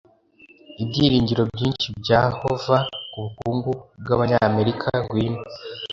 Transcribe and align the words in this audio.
ibyiringiro 0.83 1.43
byinshi 1.53 1.87
bya 1.99 2.21
hoover 2.37 2.81
kubukungu 3.11 3.71
bwabanyamerika 4.01 4.89
ngwino 5.01 5.41